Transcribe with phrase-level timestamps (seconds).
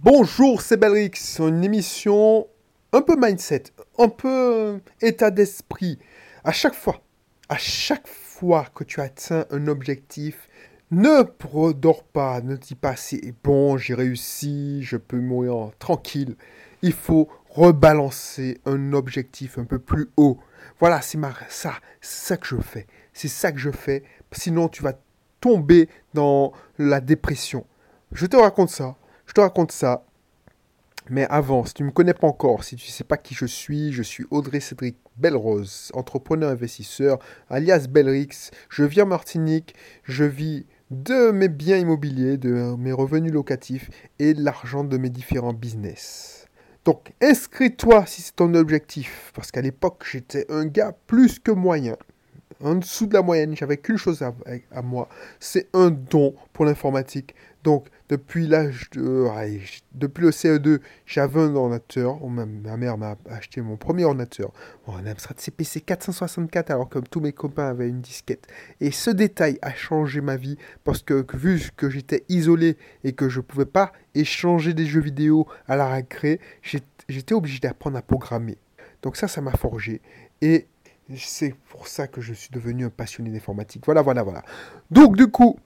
[0.00, 2.46] Bonjour, c'est Belrix, une émission
[2.92, 3.64] un peu mindset,
[3.98, 5.98] un peu état d'esprit.
[6.44, 7.00] À chaque fois,
[7.48, 10.48] à chaque fois que tu atteins un objectif,
[10.92, 16.36] ne redors pas, ne dis pas c'est bon, j'ai réussi, je peux mourir tranquille.
[16.82, 20.38] Il faut rebalancer un objectif un peu plus haut.
[20.78, 21.18] Voilà, c'est
[21.48, 22.86] ça, ça que je fais.
[23.12, 24.04] C'est ça que je fais.
[24.30, 24.96] Sinon, tu vas
[25.40, 27.66] tomber dans la dépression.
[28.12, 28.96] Je te raconte ça.
[29.28, 30.06] Je te raconte ça.
[31.10, 33.34] Mais avant, si tu ne me connais pas encore, si tu ne sais pas qui
[33.34, 37.18] je suis, je suis Audrey Cédric Belrose, entrepreneur investisseur,
[37.50, 38.50] alias Belrix.
[38.70, 44.32] Je vis en Martinique, je vis de mes biens immobiliers, de mes revenus locatifs et
[44.32, 46.46] de l'argent de mes différents business.
[46.86, 51.96] Donc inscris-toi si c'est ton objectif, parce qu'à l'époque j'étais un gars plus que moyen
[52.62, 53.56] en dessous de la moyenne.
[53.56, 55.08] J'avais qu'une chose à, moi,
[55.40, 57.34] c'est un don pour l'informatique.
[57.64, 59.26] Donc, depuis l'âge de,
[59.94, 62.18] depuis le CE2, j'avais un ordinateur.
[62.26, 64.52] Ma, mère m'a acheté mon premier ordinateur,
[64.86, 68.46] un Amstrad CPC 464, alors que tous mes copains avaient une disquette.
[68.80, 73.28] Et ce détail a changé ma vie parce que, vu que j'étais isolé et que
[73.28, 78.58] je pouvais pas échanger des jeux vidéo à la récré, j'étais obligé d'apprendre à programmer.
[79.02, 80.00] Donc ça, ça m'a forgé.
[80.40, 80.66] Et
[81.16, 83.82] c'est pour ça que je suis devenu un passionné d'informatique.
[83.86, 84.42] Voilà, voilà, voilà.
[84.90, 85.58] Donc, du coup,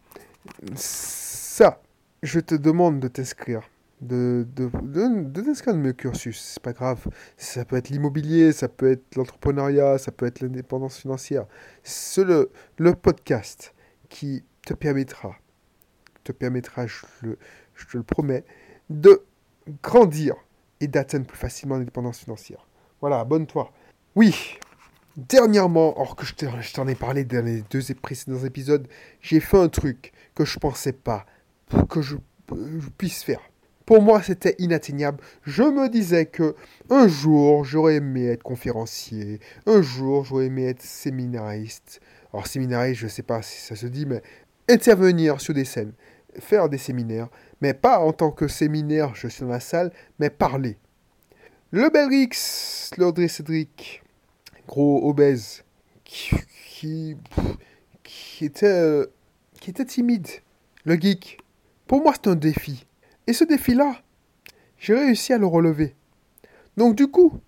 [0.74, 1.81] ça,
[2.22, 3.68] je te demande de t'inscrire.
[4.00, 7.06] De, de, de, t'inscrire dans mes cursus, c'est pas grave.
[7.36, 11.46] Ça peut être l'immobilier, ça peut être l'entrepreneuriat, ça peut être l'indépendance financière.
[11.82, 12.50] C'est le,
[12.94, 13.74] podcast
[14.08, 15.36] qui te permettra,
[16.24, 17.38] te permettra, je, le,
[17.90, 18.44] te le promets,
[18.90, 19.22] de
[19.82, 20.34] grandir
[20.80, 22.66] et d'atteindre plus facilement l'indépendance financière.
[23.00, 23.72] Voilà, abonne-toi.
[24.16, 24.58] Oui,
[25.16, 28.88] Dernièrement, or que je t'en ai parlé dans les deux précédents épisodes,
[29.20, 31.26] j'ai fait un truc que je pensais pas
[31.88, 32.16] que je,
[32.98, 33.40] puisse faire.
[33.86, 35.22] Pour moi, c'était inatteignable.
[35.42, 36.54] Je me disais que
[36.90, 39.40] un jour, j'aurais aimé être conférencier.
[39.66, 42.00] Un jour, j'aurais aimé être séminariste.
[42.32, 44.22] Alors, séminariste, je ne sais pas si ça se dit, mais
[44.68, 45.92] intervenir sur des scènes,
[46.38, 47.28] faire des séminaires,
[47.61, 50.78] mais pas en tant que séminaire, je suis dans la salle, mais parler.
[51.70, 54.02] Le Belrix, l'Audrey Cédric,
[54.68, 55.64] gros obèse,
[56.05, 57.16] qui,
[58.02, 59.06] qui, était, euh,
[59.61, 60.28] qui était timide,
[60.84, 61.42] le geek.
[61.86, 62.86] Pour moi, c'est un défi.
[63.26, 63.96] Et ce défi-là,
[64.78, 65.94] j'ai réussi à le relever.
[66.76, 67.40] Donc du coup,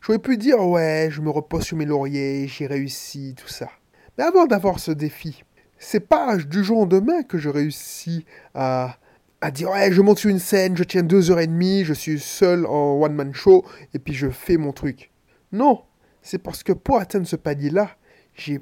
[0.00, 3.68] j'aurais pu dire, ouais, je me repose sur mes lauriers, j'ai réussi, tout ça.
[4.16, 5.44] Mais avant d'avoir ce défi,
[5.78, 8.24] c'est pas du jour au lendemain que je réussis
[8.54, 8.96] à,
[9.40, 11.92] à dire, ouais, je monte sur une scène, je tiens deux heures et demie, je
[11.92, 15.10] suis seul en one-man show, et puis je fais mon truc.
[15.50, 15.82] Non,
[16.22, 17.90] c'est parce que pour atteindre ce palier-là,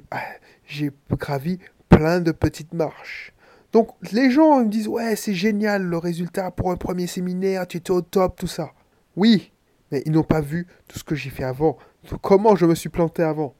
[0.09, 0.21] ah,
[0.65, 3.33] j'ai gravi plein de petites marches.
[3.71, 7.77] Donc les gens me disent ouais c'est génial le résultat pour un premier séminaire, tu
[7.77, 8.71] étais au top, tout ça.
[9.15, 9.51] Oui,
[9.91, 11.77] mais ils n'ont pas vu tout ce que j'ai fait avant,
[12.21, 13.55] comment je me suis planté avant.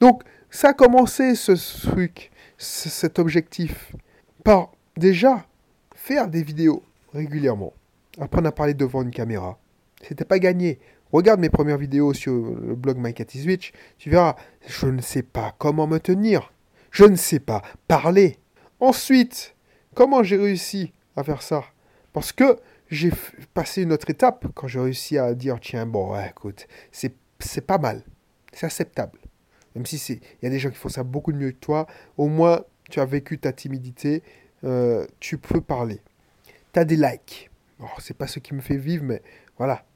[0.00, 1.52] Donc ça a commencé ce
[1.88, 3.92] truc, cet objectif,
[4.44, 5.46] par déjà
[5.94, 7.72] faire des vidéos régulièrement,
[8.20, 9.58] apprendre à parler devant une caméra.
[10.06, 10.78] C'était pas gagné.
[11.12, 14.36] Regarde mes premières vidéos sur le blog My Switch, tu verras,
[14.66, 16.52] je ne sais pas comment me tenir.
[16.90, 18.38] Je ne sais pas parler.
[18.84, 19.54] Ensuite,
[19.94, 21.64] comment j'ai réussi à faire ça?
[22.12, 22.58] Parce que
[22.90, 23.10] j'ai
[23.54, 27.16] passé une autre étape quand j'ai réussi à dire tiens, bon, écoute, c'est,
[27.66, 28.02] pas mal.
[28.52, 29.18] C'est acceptable.
[29.74, 31.86] Même si il y a des gens qui font ça beaucoup mieux que toi,
[32.18, 34.22] au moins tu as vécu ta timidité,
[34.64, 36.02] euh, tu peux parler.
[36.74, 37.50] Tu as des likes.
[37.80, 39.22] Ce c'est pas ce qui me fait vivre, mais
[39.56, 39.86] voilà,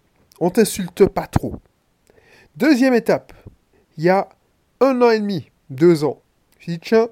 [0.41, 1.57] on t'insulte pas trop.
[2.57, 3.35] Deuxième étape,
[3.99, 4.31] il y a
[4.81, 6.23] un an et demi, deux ans.
[6.59, 7.09] Je dis, tiens,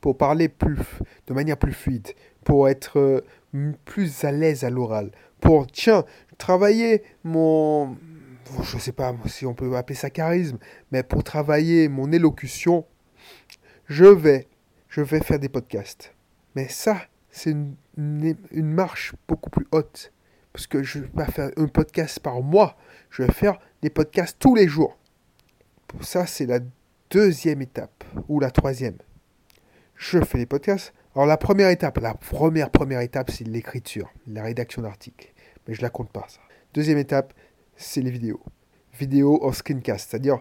[0.00, 0.78] pour parler plus,
[1.26, 2.08] de manière plus fluide,
[2.44, 6.04] pour être euh, plus à l'aise à l'oral, pour, tiens,
[6.38, 7.96] travailler mon,
[8.62, 10.58] je ne sais pas si on peut appeler ça charisme,
[10.92, 12.84] mais pour travailler mon élocution,
[13.86, 14.48] je vais,
[14.88, 16.14] je vais faire des podcasts.
[16.54, 17.54] Mais ça, c'est
[17.96, 20.12] une marche beaucoup plus haute
[20.52, 22.76] parce que je ne vais pas faire un podcast par mois,
[23.10, 24.98] je vais faire des podcasts tous les jours.
[26.00, 26.60] Ça, c'est la
[27.10, 28.96] deuxième étape, ou la troisième.
[30.00, 30.94] Je fais les podcasts.
[31.14, 35.30] Alors la première étape, la première première étape, c'est l'écriture, la rédaction d'articles.
[35.68, 36.40] Mais je la compte pas, ça.
[36.72, 37.34] Deuxième étape,
[37.76, 38.40] c'est les vidéos.
[38.98, 40.40] Vidéo en screencast, c'est-à-dire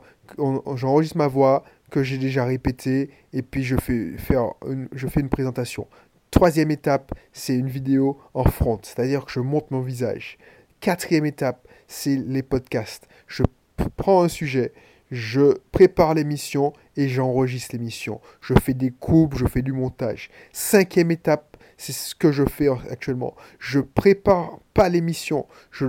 [0.76, 4.54] j'enregistre ma voix, que j'ai déjà répété, et puis je fais, faire
[4.94, 5.88] je fais une présentation.
[6.32, 10.38] Troisième étape, c'est une vidéo en front, c'est-à-dire que je monte mon visage.
[10.80, 13.10] Quatrième étape, c'est les podcasts.
[13.28, 13.44] Je
[13.98, 14.72] prends un sujet,
[15.12, 18.22] je prépare l'émission et j'enregistre l'émission.
[18.42, 20.30] Je fais des coupes, je fais du montage.
[20.54, 23.36] Cinquième étape, C'est ce que je fais actuellement.
[23.58, 25.48] Je prépare pas l'émission.
[25.72, 25.86] Je,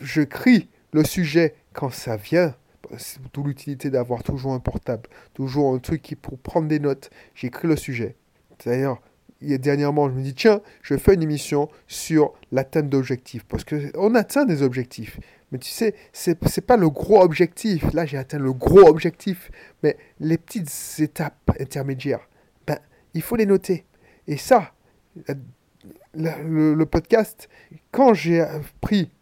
[0.00, 2.54] je crie le sujet quand ça vient.
[2.98, 7.10] C'est d'où l'utilité d'avoir toujours un portable, toujours un truc qui pour prendre des notes.
[7.34, 8.16] J'écris le sujet.
[8.64, 9.00] D'ailleurs,
[9.40, 13.44] dernièrement, je me dis, tiens, je fais une émission sur l'atteinte d'objectifs.
[13.44, 15.18] Parce qu'on atteint des objectifs.
[15.54, 17.92] Mais tu sais, c'est n'est pas le gros objectif.
[17.92, 19.52] Là, j'ai atteint le gros objectif.
[19.84, 20.68] Mais les petites
[20.98, 22.28] étapes intermédiaires,
[22.66, 22.76] ben,
[23.14, 23.86] il faut les noter.
[24.26, 24.72] Et ça,
[26.12, 27.48] le, podcast,
[27.92, 28.44] quand j'ai
[28.80, 29.12] pris,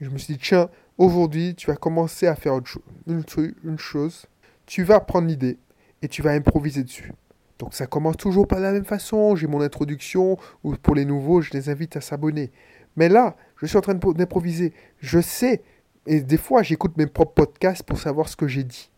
[0.00, 2.58] je me suis dit, tiens, aujourd'hui, tu vas commencer à faire
[3.06, 3.22] une,
[3.62, 4.24] une chose.
[4.64, 5.58] Tu vas prendre l'idée
[6.00, 7.12] et tu vas improviser dessus.
[7.58, 9.36] Donc ça commence toujours pas de la même façon.
[9.36, 12.52] J'ai mon introduction, ou pour les nouveaux, je les invite à s'abonner.
[12.96, 14.72] Mais là, je suis en train d'improviser.
[15.00, 15.62] Je sais,
[16.06, 18.90] et des fois j'écoute mes propres podcasts pour savoir ce que j'ai dit.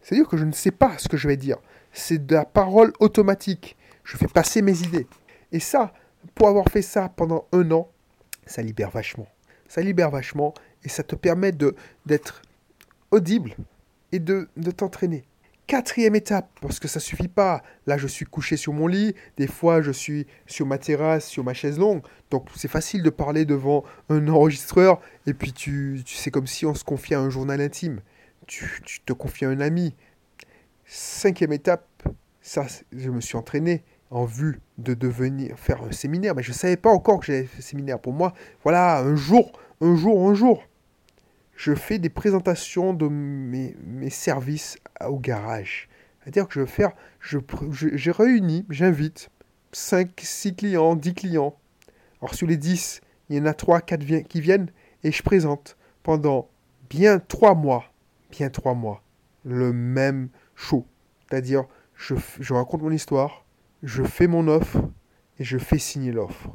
[0.00, 1.58] C'est-à-dire que je ne sais pas ce que je vais dire.
[1.92, 3.76] C'est de la parole automatique.
[4.04, 5.06] Je fais passer mes idées.
[5.50, 5.92] Et ça,
[6.34, 7.88] pour avoir fait ça pendant un an,
[8.46, 9.26] ça libère vachement.
[9.66, 12.42] Ça libère vachement et ça te permet d'être
[13.10, 13.56] audible
[14.12, 15.24] et de, de t'entraîner.
[15.66, 17.60] Quatrième étape, parce que ça suffit pas.
[17.88, 19.16] Là, je suis couché sur mon lit.
[19.36, 22.02] Des fois, je suis sur ma terrasse, sur ma chaise longue.
[22.30, 25.00] Donc, c'est facile de parler devant un enregistreur.
[25.26, 28.00] Et puis, tu, tu c'est comme si on se confiait à un journal intime.
[28.46, 29.96] Tu, tu te confies à un ami.
[30.84, 31.88] Cinquième étape,
[32.40, 36.36] ça, je me suis entraîné en vue de devenir faire un séminaire.
[36.36, 37.98] Mais je ne savais pas encore que j'allais faire un séminaire.
[37.98, 40.62] Pour moi, voilà, un jour, un jour, un jour
[41.56, 45.88] je fais des présentations de mes, services au garage.
[46.20, 47.38] C'est-à-dire que je vais faire, je,
[47.70, 49.30] j'ai réuni, j'invite
[49.72, 51.56] 5, 6 clients, 10 clients.
[52.20, 53.00] Alors sur les 10,
[53.30, 54.70] il y en a 3, 4 qui viennent
[55.02, 56.48] et je présente pendant
[56.90, 57.84] bien 3 mois,
[58.30, 59.02] bien 3 mois,
[59.44, 60.86] le même show.
[61.28, 61.64] C'est-à-dire,
[61.94, 63.44] je, je raconte mon histoire,
[63.82, 64.78] je fais mon offre
[65.38, 66.50] et je fais signer l'offre.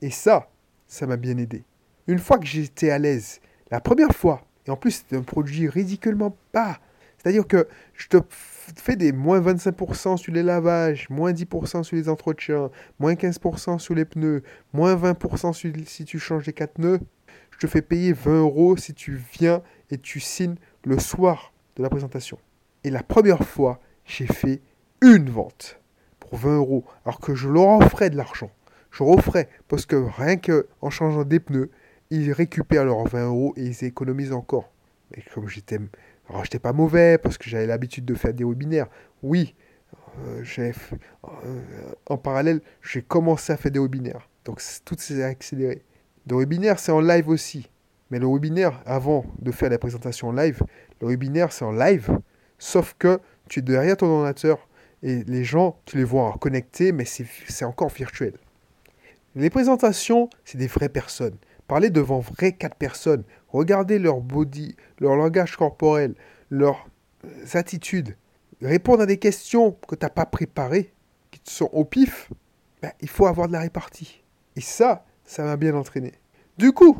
[0.00, 0.50] Et ça,
[0.86, 1.64] ça m'a bien aidé.
[2.06, 3.40] Une fois que j'étais à l'aise
[3.74, 6.78] la première fois, et en plus c'est un produit ridiculement bas,
[7.18, 12.08] c'est-à-dire que je te fais des moins 25% sur les lavages, moins 10% sur les
[12.08, 17.00] entretiens, moins 15% sur les pneus, moins 20% si tu changes les 4 nœuds.
[17.50, 19.60] Je te fais payer 20 euros si tu viens
[19.90, 20.54] et tu signes
[20.84, 22.38] le soir de la présentation.
[22.84, 24.60] Et la première fois, j'ai fait
[25.02, 25.80] une vente
[26.20, 28.52] pour 20 euros, alors que je leur offrais de l'argent.
[28.92, 31.70] Je leur offrais parce que rien qu'en changeant des pneus,
[32.10, 34.70] ils récupèrent leurs 20 euros et ils économisent encore.
[35.14, 35.78] Et comme j'étais.
[36.42, 38.88] J'étais pas mauvais parce que j'avais l'habitude de faire des webinaires.
[39.22, 39.54] Oui,
[40.26, 41.60] euh, euh,
[42.06, 44.28] en parallèle, j'ai commencé à faire des webinaires.
[44.44, 45.82] Donc, tout s'est accéléré.
[46.28, 47.68] Le webinaire, c'est en live aussi.
[48.10, 50.62] Mais le webinaire, avant de faire la présentation en live,
[51.00, 52.18] le webinaire, c'est en live.
[52.58, 54.68] Sauf que tu es derrière ton ordinateur
[55.02, 58.34] et les gens, tu les vois connectés, mais c'est encore virtuel.
[59.34, 61.36] Les présentations, c'est des vraies personnes.
[61.66, 66.14] Parler devant vraies quatre personnes, regarder leur body, leur langage corporel,
[66.50, 66.86] leurs
[67.24, 68.16] euh, attitudes,
[68.60, 70.92] répondre à des questions que tu n'as pas préparées,
[71.30, 72.30] qui sont au pif,
[72.82, 74.22] ben, il faut avoir de la répartie.
[74.56, 76.12] Et ça, ça m'a bien entraîné.
[76.58, 76.98] Du coup,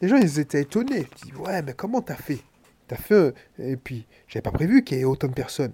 [0.00, 1.06] les gens, ils étaient étonnés.
[1.22, 2.40] Ils disent, ouais, mais comment t'as fait?
[2.88, 3.34] T'as fait...
[3.58, 5.72] Et puis, j'avais pas prévu qu'il y ait autant de personnes.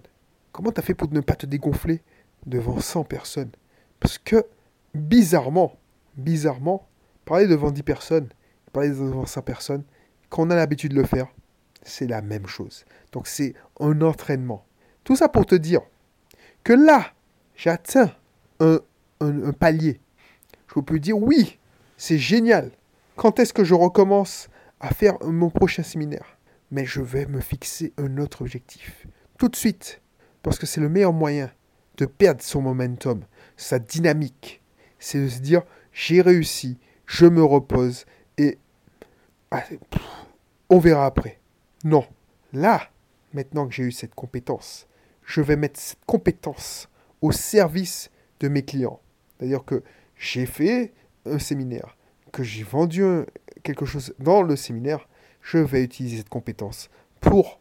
[0.53, 2.03] Comment t'as fait pour ne pas te dégonfler
[2.45, 3.51] devant 100 personnes?
[4.01, 4.45] Parce que,
[4.95, 5.77] bizarrement,
[6.17, 6.86] bizarrement,
[7.27, 8.29] Parler devant 10 personnes,
[8.73, 9.83] parler devant 100 personnes,
[10.31, 11.27] quand on a l'habitude de le faire,
[11.83, 12.85] c'est la même chose.
[13.13, 14.65] Donc c'est un entraînement.
[15.05, 15.81] Tout ça pour te dire
[16.65, 17.13] que là,
[17.57, 18.13] j'atteins
[18.61, 18.81] un,
[19.21, 20.01] un, palier.
[20.75, 21.59] Je peux dire oui,
[21.97, 22.71] c'est génial.
[23.17, 24.49] Quand est-ce que je recommence
[24.81, 26.39] à faire mon prochain séminaire?
[26.71, 29.07] Mais je vais me fixer un autre objectif.
[29.39, 30.01] Tout de suite.
[30.43, 31.51] Parce que c'est le meilleur moyen
[31.97, 33.25] de perdre son momentum,
[33.57, 34.63] sa dynamique.
[34.99, 35.63] C'est de se dire,
[35.93, 38.05] j'ai réussi, je me repose
[38.39, 38.59] et
[39.51, 39.63] ah,
[40.69, 41.39] on verra après.
[41.85, 42.05] Non,
[42.53, 42.91] là,
[43.33, 44.87] maintenant que j'ai eu cette compétence,
[45.25, 46.89] je vais mettre cette compétence
[47.23, 48.11] au service
[48.41, 49.01] de mes clients.
[49.39, 49.83] C'est-à-dire que
[50.17, 50.93] j'ai fait
[51.25, 51.97] un séminaire,
[52.33, 53.05] que j'ai vendu
[53.63, 55.09] quelque chose dans le séminaire,
[55.43, 57.61] je vais utiliser cette compétence pour,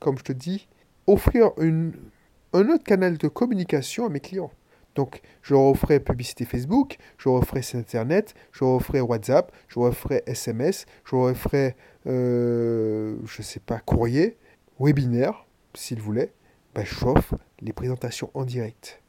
[0.00, 0.68] comme je te dis,
[1.06, 4.50] offrir un autre canal de communication à mes clients.
[4.94, 7.28] Donc, je referai publicité Facebook, je
[7.60, 14.36] site internet, je referai WhatsApp, je referai SMS, je referai, euh, je sais pas, courrier,
[14.78, 16.32] webinaire, s'il voulait.
[16.74, 19.02] Ben, je chauffe les présentations en direct,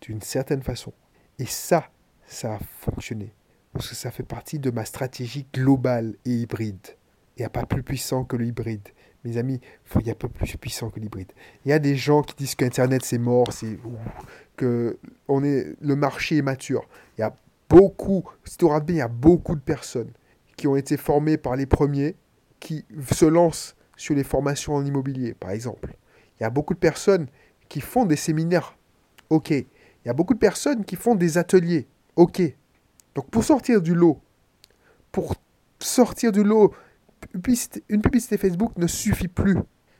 [0.00, 0.92] d'une certaine façon.
[1.38, 1.90] Et ça,
[2.26, 3.32] ça a fonctionné.
[3.72, 6.96] Parce que ça fait partie de ma stratégie globale et hybride.
[7.36, 8.88] Il n'y a pas plus puissant que le hybride.
[9.26, 9.60] Mes amis,
[10.00, 11.32] il y a peu plus puissant que l'hybride.
[11.64, 13.78] Il y a des gens qui disent qu'Internet c'est mort, c'est
[14.56, 16.88] que on est, le marché est mature.
[17.16, 17.34] Il y a
[17.68, 20.10] beaucoup, si tu regardes bien, il y a beaucoup de personnes
[20.56, 22.16] qui ont été formées par les premiers,
[22.60, 25.94] qui se lancent sur les formations en immobilier, par exemple.
[26.38, 27.26] Il y a beaucoup de personnes
[27.68, 28.76] qui font des séminaires.
[29.30, 29.50] OK.
[29.50, 29.66] Il
[30.06, 31.86] y a beaucoup de personnes qui font des ateliers.
[32.16, 32.42] OK.
[33.14, 34.20] Donc pour sortir du lot,
[35.10, 35.34] pour
[35.78, 36.72] sortir du lot,
[37.34, 39.56] une publicité Facebook ne suffit plus.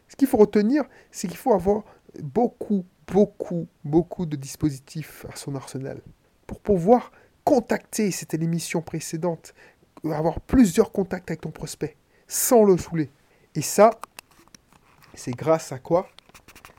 [0.09, 1.85] Ce qu'il faut retenir, c'est qu'il faut avoir
[2.23, 6.00] beaucoup, beaucoup, beaucoup de dispositifs à son arsenal
[6.47, 7.12] pour pouvoir
[7.45, 9.54] contacter, c'était l'émission précédente,
[10.04, 11.97] avoir plusieurs contacts avec ton prospect
[12.28, 13.11] sans le saouler.
[13.54, 13.90] Et ça,
[15.14, 16.09] c'est grâce à quoi?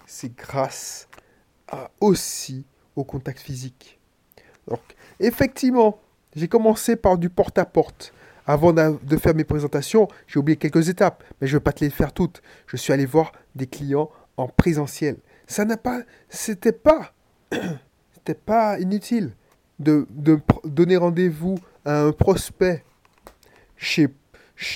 [0.06, 1.08] C'est grâce
[1.68, 4.00] à aussi au contact physique.
[4.68, 4.82] Donc,
[5.20, 6.00] effectivement,
[6.36, 8.14] j'ai commencé par du porte-à-porte.
[8.50, 11.84] Avant de faire mes présentations, j'ai oublié quelques étapes, mais je ne vais pas te
[11.84, 12.42] les faire toutes.
[12.66, 15.18] Je suis allé voir des clients en présentiel.
[15.48, 17.14] Ça n'a pas, c'était pas,
[18.14, 19.36] c'était pas inutile
[19.80, 20.08] de,
[20.64, 22.86] donner rendez-vous à un prospect
[23.76, 24.08] chez,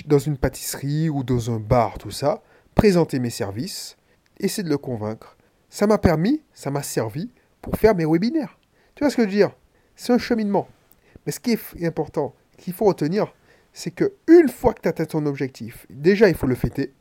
[0.06, 2.44] dans une pâtisserie ou dans un bar, tout ça,
[2.76, 3.96] présenter mes services,
[4.38, 5.38] essayer de le convaincre.
[5.70, 8.58] Ça m'a permis, ça m'a servi pour faire mes webinaires.
[8.96, 9.52] Tu vois ce que je veux dire?
[9.96, 10.68] C'est un cheminement.
[11.26, 13.34] Mais ce qui est important, qu'il faut retenir,
[13.74, 16.94] c'est que une fois que tu atteint ton objectif, déjà il faut le fêter,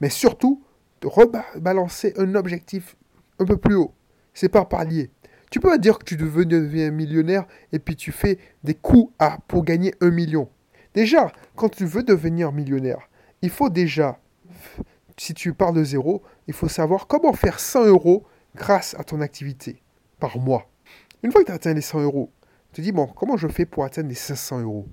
[0.00, 0.62] mais surtout
[1.04, 2.96] rebalancer un objectif
[3.38, 3.92] un peu plus haut.
[4.34, 5.10] C'est par palier.
[5.50, 9.38] Tu peux pas dire que tu deviens millionnaire et puis tu fais des coups à,
[9.48, 10.48] pour gagner un million.
[10.94, 13.08] Déjà, quand tu veux devenir millionnaire,
[13.40, 14.18] il faut déjà,
[15.16, 19.20] si tu pars de zéro, il faut savoir comment faire 100 euros grâce à ton
[19.20, 19.82] activité
[20.18, 20.68] par mois.
[21.22, 22.30] Une fois que tu as atteint les 100 euros,
[22.72, 24.86] tu te dis, bon, comment je fais pour atteindre les 500 euros?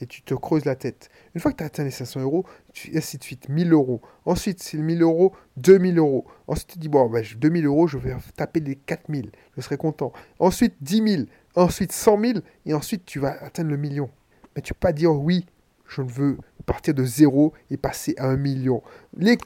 [0.00, 1.10] Et tu te creuses la tête.
[1.34, 4.00] Une fois que tu as atteint les 500 euros, tu, ainsi de suite, 1000 euros.
[4.24, 6.26] Ensuite, c'est 1000 euros, 2000 euros.
[6.48, 9.30] Ensuite, tu dis, bon, ben, 2000 euros, je vais taper les 4000.
[9.56, 10.12] Je serai content.
[10.40, 11.22] Ensuite, 10 000.
[11.54, 12.38] Ensuite, 100 000.
[12.66, 14.10] Et ensuite, tu vas atteindre le million.
[14.56, 15.46] Mais tu peux pas dire, oui,
[15.86, 18.82] je veux partir de zéro et passer à un million.
[19.16, 19.38] Les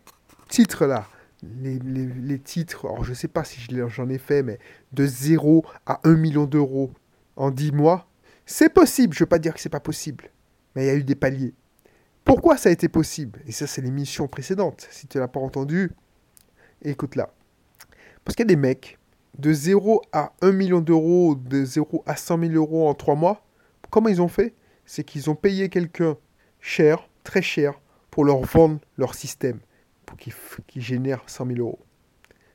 [0.49, 1.07] titres là,
[1.43, 4.59] les, titres, alors je ne sais pas si j'en ai fait, mais
[4.93, 6.93] de 0 à 1 million d'euros
[7.37, 8.09] en 10 mois,
[8.47, 9.15] c'est possible.
[9.15, 10.31] Je ne veux pas dire que c'est pas possible,
[10.77, 11.55] mais il y a eu des paliers.
[12.25, 13.41] Pourquoi ça a été possible?
[13.47, 14.87] Et ça, c'est l'émission précédente.
[14.91, 15.91] Si tu ne l'as pas entendu,
[16.83, 17.31] écoute-la.
[18.25, 18.99] Parce qu'il y a des mecs,
[19.39, 23.45] de 0 à 1 million d'euros, de 0 à 100 000 euros en 3 mois,
[23.91, 24.55] comment ils ont fait?
[24.85, 26.17] C'est qu'ils ont payé quelqu'un
[26.61, 27.81] cher, très cher,
[28.11, 29.61] pour leur vendre leur système
[30.07, 31.81] pour qu'ils génèrent 100 000 euros.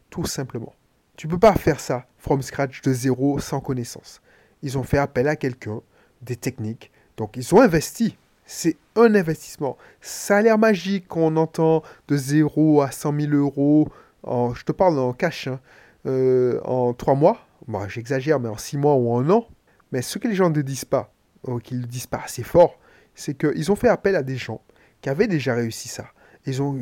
[0.09, 0.73] Tout simplement.
[1.17, 4.21] Tu peux pas faire ça from scratch de zéro sans connaissance.
[4.63, 5.81] Ils ont fait appel à quelqu'un,
[6.21, 6.91] des techniques.
[7.17, 8.17] Donc ils ont investi.
[8.45, 9.77] C'est un investissement.
[10.01, 13.87] Ça a l'air magique quand on entend de 0 à 100 000 euros.
[14.23, 15.47] En, je te parle en cash.
[15.47, 15.59] Hein,
[16.05, 17.39] euh, en 3 mois.
[17.67, 19.47] Bon, J'exagère, mais en 6 mois ou en un an.
[19.91, 21.13] Mais ce que les gens ne disent pas,
[21.43, 22.77] ou qu'ils ne disent pas assez fort,
[23.13, 24.61] c'est qu'ils ont fait appel à des gens
[25.01, 26.05] qui avaient déjà réussi ça.
[26.45, 26.79] Ils ont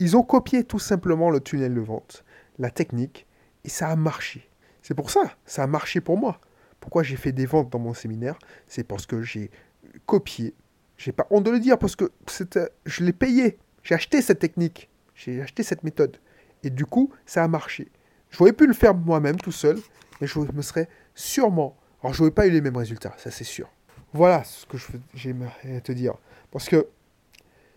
[0.00, 2.24] ils ont copié tout simplement le tunnel de vente,
[2.58, 3.26] la technique,
[3.64, 4.48] et ça a marché.
[4.82, 6.40] C'est pour ça, ça a marché pour moi.
[6.78, 8.38] Pourquoi j'ai fait des ventes dans mon séminaire?
[8.68, 9.50] C'est parce que j'ai
[10.06, 10.54] copié.
[10.96, 12.10] J'ai pas honte de le dire parce que
[12.86, 13.58] je l'ai payé.
[13.82, 14.88] J'ai acheté cette technique.
[15.14, 16.18] J'ai acheté cette méthode.
[16.62, 17.88] Et du coup, ça a marché.
[18.30, 19.78] J'aurais pu le faire moi-même tout seul,
[20.20, 21.76] mais je me serais sûrement.
[22.02, 23.68] Alors, je n'aurais pas eu les mêmes résultats, ça c'est sûr.
[24.12, 24.76] Voilà ce que
[25.14, 26.14] j'aimerais te dire.
[26.50, 26.88] Parce que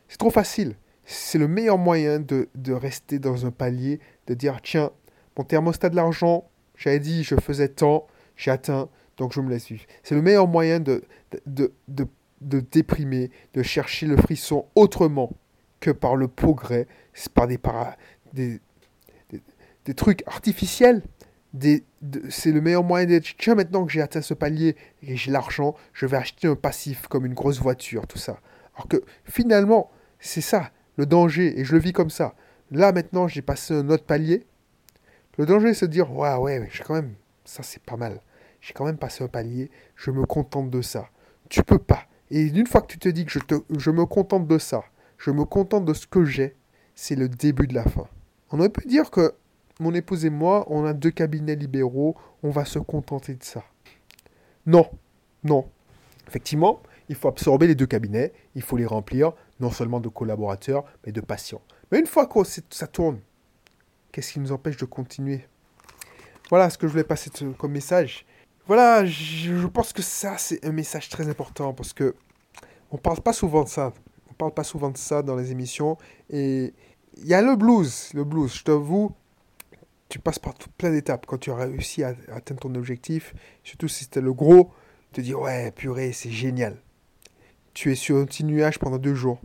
[0.07, 0.75] c'est trop facile
[1.05, 4.91] c'est le meilleur moyen de, rester dans un palier, de dire tiens,
[5.37, 8.89] mon thermostat de l'argent, j'avais dit je faisais tant, j'ai atteint,
[9.21, 9.83] donc je me laisse vivre.
[10.01, 11.03] C'est le meilleur moyen de,
[11.45, 15.31] de, de, déprimer, de chercher le frisson autrement
[15.79, 16.87] que par le progrès,
[17.35, 17.95] par des, para,
[18.33, 18.59] des,
[19.85, 21.03] des, trucs artificiels.
[22.29, 25.75] c'est le meilleur moyen d'être tiens, maintenant que j'ai atteint ce palier et j'ai l'argent,
[25.93, 28.39] je vais acheter un passif comme une grosse voiture, tout ça.
[28.73, 32.33] Alors que finalement, c'est ça le danger, et je le vis comme ça.
[32.71, 34.47] Là, maintenant, j'ai passé un autre palier.
[35.37, 37.13] Le danger, c'est de dire, ouais, ouais, j'ai quand même,
[37.45, 38.19] ça c'est pas mal.
[38.61, 41.09] J'ai quand même passé un palier, je me contente de ça.
[41.49, 42.03] Tu peux pas.
[42.29, 44.83] Et une fois que tu te dis que je, te, je me contente de ça,
[45.17, 46.55] je me contente de ce que j'ai,
[46.95, 48.07] c'est le début de la fin.
[48.51, 49.33] On aurait pu dire que
[49.79, 53.63] mon épouse et moi, on a deux cabinets libéraux, on va se contenter de ça.
[54.65, 54.89] Non,
[55.43, 55.67] non.
[56.27, 60.85] Effectivement, il faut absorber les deux cabinets, il faut les remplir, non seulement de collaborateurs,
[61.05, 61.61] mais de patients.
[61.91, 62.39] Mais une fois que
[62.69, 63.19] ça tourne,
[64.11, 65.47] qu'est-ce qui nous empêche de continuer?
[66.49, 68.25] Voilà ce que je voulais passer comme message.
[68.73, 72.15] Voilà, je pense que ça, c'est un message très important parce que
[72.89, 73.91] on parle pas souvent de ça.
[74.29, 75.97] On parle pas souvent de ça dans les émissions
[76.29, 76.73] et
[77.17, 78.13] il y a le blues.
[78.13, 79.11] Le blues, je t'avoue,
[80.07, 81.25] tu passes par tout, plein d'étapes.
[81.25, 84.71] Quand tu as réussi à, atteindre ton objectif, surtout si c'était le gros,
[85.11, 86.77] tu te dis ouais, purée, c'est génial.
[87.73, 89.41] Tu es sur un petit nuage pendant deux jours.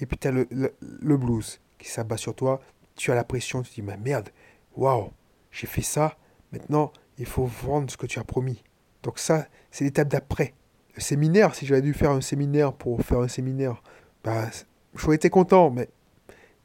[0.00, 2.62] Et puis tu as le, le, blues qui s'abat sur toi.
[2.96, 4.30] Tu as la pression, tu te dis mais merde,
[4.74, 5.10] waouh,
[5.50, 6.16] j'ai fait ça.
[6.50, 8.62] Maintenant, il faut vendre ce que tu as promis.
[9.02, 10.54] Donc ça, c'est l'étape d'après.
[10.94, 13.82] Le séminaire, si j'avais dû faire un séminaire pour faire un séminaire,
[14.24, 14.48] bah,
[14.94, 15.88] j'aurais été content, mais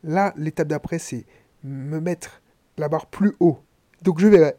[0.03, 1.25] là, l'étape d'après, c'est
[1.63, 2.41] me mettre
[2.77, 3.60] la barre plus haut.
[4.01, 4.55] Donc je verrai.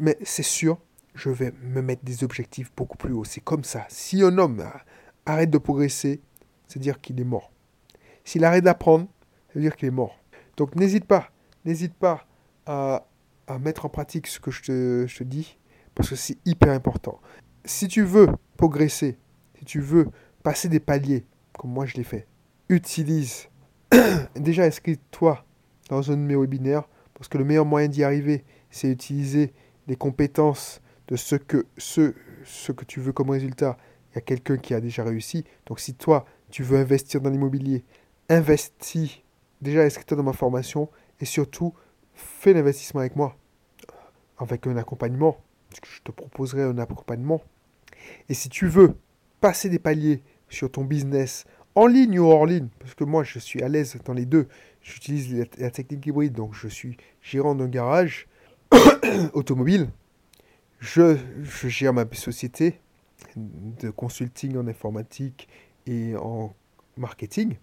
[0.00, 0.78] mais c'est sûr,
[1.14, 3.24] je vais me mettre des objectifs beaucoup plus hauts.
[3.24, 3.86] C'est comme ça.
[3.88, 4.64] Si un homme
[5.26, 6.20] arrête de progresser,
[6.66, 7.50] c'est dire qu'il est mort.
[8.24, 9.08] S'il arrête d'apprendre,
[9.52, 10.16] c'est dire qu'il est mort.
[10.56, 11.30] Donc n'hésite pas,
[11.64, 12.26] n'hésite pas
[12.66, 13.06] à,
[13.58, 15.58] mettre en pratique ce que je te, je te dis,
[15.94, 17.20] parce que c'est hyper important.
[17.64, 19.18] Si tu veux progresser,
[19.58, 20.08] si tu veux
[20.42, 22.26] passer des paliers, comme moi je l'ai fait,
[22.68, 23.48] utilise,
[24.36, 25.44] déjà inscris-toi
[25.88, 29.52] dans un de mes webinaires, parce que le meilleur moyen d'y arriver, c'est utiliser
[29.86, 32.14] les compétences de ce que, ce,
[32.44, 33.76] ce que tu veux comme résultat.
[34.12, 35.44] Il y a quelqu'un qui a déjà réussi.
[35.66, 37.84] Donc si toi, tu veux investir dans l'immobilier,
[38.28, 39.20] investis,
[39.60, 40.88] déjà inscris-toi dans ma formation
[41.20, 41.74] et surtout,
[42.14, 43.36] fais l'investissement avec moi,
[44.40, 45.38] avec un accompagnement.
[45.84, 47.42] Je te proposerai un accompagnement.
[48.28, 48.96] Et si tu veux
[49.40, 51.44] passer des paliers sur ton business
[51.74, 54.48] en ligne ou hors ligne, parce que moi je suis à l'aise dans les deux,
[54.82, 58.26] j'utilise la, technique hybride, donc je suis gérant d'un garage
[59.32, 59.88] automobile,
[60.80, 62.80] je, je, gère ma société
[63.36, 65.48] de consulting en informatique
[65.86, 66.54] et en
[66.96, 67.56] marketing,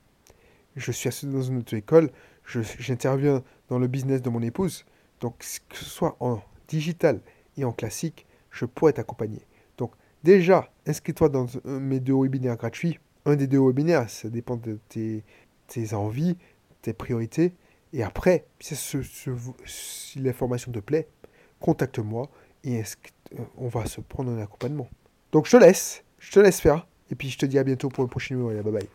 [0.75, 2.11] je suis associé dans une auto-école,
[2.79, 4.85] j'interviens dans le business de mon épouse,
[5.19, 7.21] donc que ce soit en digital
[7.57, 9.41] et en classique, je pourrais t'accompagner.
[9.77, 9.91] Donc
[10.23, 12.99] déjà, inscris-toi dans mes deux webinaires gratuits.
[13.25, 15.23] Un des deux webinaires, ça dépend de tes,
[15.93, 16.37] envies,
[16.81, 17.53] tes priorités.
[17.93, 21.07] Et après, si, l'information te plaît,
[21.59, 22.29] contacte-moi
[22.63, 22.83] et
[23.57, 24.89] on va se prendre un accompagnement.
[25.31, 26.87] Donc je te laisse, je te laisse faire.
[27.09, 28.61] Et puis je te dis à bientôt pour le prochain numéro.
[28.63, 28.89] Bye bye.